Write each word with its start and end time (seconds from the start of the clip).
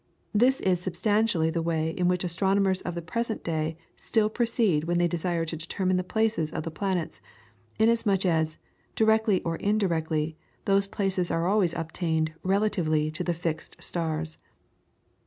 This 0.33 0.59
is 0.61 0.79
substantially 0.81 1.51
the 1.51 1.61
way 1.61 1.91
in 1.91 2.07
which 2.07 2.23
astronomers 2.23 2.81
of 2.81 2.95
the 2.95 3.03
present 3.03 3.43
day 3.43 3.77
still 3.95 4.29
proceed 4.31 4.85
when 4.85 4.97
they 4.97 5.07
desire 5.07 5.45
to 5.45 5.55
determine 5.55 5.95
the 5.97 6.03
places 6.03 6.49
of 6.51 6.63
the 6.63 6.71
planets, 6.71 7.21
inasmuch 7.77 8.25
as, 8.25 8.57
directly 8.95 9.43
or 9.43 9.57
indirectly 9.57 10.37
those 10.65 10.87
places 10.87 11.29
are 11.29 11.47
always 11.47 11.75
obtained 11.75 12.33
relatively 12.41 13.11
to 13.11 13.23
the 13.23 13.35
fixed 13.35 13.75
stars. 13.79 14.39